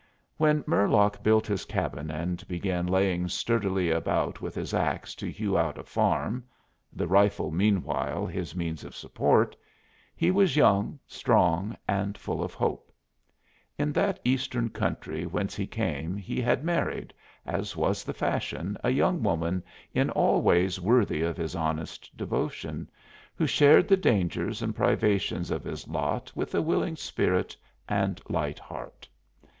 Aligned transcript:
When 0.37 0.63
Murlock 0.65 1.21
built 1.21 1.45
his 1.45 1.63
cabin 1.63 2.09
and 2.09 2.47
began 2.47 2.87
laying 2.87 3.27
sturdily 3.27 3.91
about 3.91 4.41
with 4.41 4.55
his 4.55 4.73
ax 4.73 5.13
to 5.13 5.29
hew 5.29 5.55
out 5.55 5.77
a 5.77 5.83
farm 5.83 6.43
the 6.91 7.07
rifle, 7.07 7.51
meanwhile, 7.51 8.25
his 8.25 8.55
means 8.55 8.83
of 8.83 8.95
support 8.95 9.55
he 10.15 10.31
was 10.31 10.55
young, 10.55 10.97
strong 11.05 11.77
and 11.87 12.17
full 12.17 12.43
of 12.43 12.55
hope. 12.55 12.91
In 13.77 13.93
that 13.93 14.19
eastern 14.23 14.69
country 14.71 15.27
whence 15.27 15.55
he 15.55 15.67
came 15.67 16.15
he 16.17 16.41
had 16.41 16.63
married, 16.63 17.13
as 17.45 17.77
was 17.77 18.03
the 18.03 18.11
fashion, 18.11 18.79
a 18.83 18.89
young 18.89 19.21
woman 19.21 19.61
in 19.93 20.09
all 20.09 20.41
ways 20.41 20.81
worthy 20.81 21.21
of 21.21 21.37
his 21.37 21.55
honest 21.55 22.09
devotion, 22.17 22.89
who 23.35 23.45
shared 23.45 23.87
the 23.87 23.95
dangers 23.97 24.63
and 24.63 24.75
privations 24.75 25.51
of 25.51 25.63
his 25.63 25.87
lot 25.87 26.31
with 26.35 26.55
a 26.55 26.61
willing 26.63 26.95
spirit 26.95 27.55
and 27.87 28.19
light 28.27 28.57
heart. 28.57 29.07